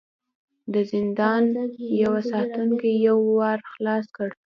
[0.73, 1.43] د زندان
[2.03, 4.29] يوه ساتونکي يو ور خلاص کړ.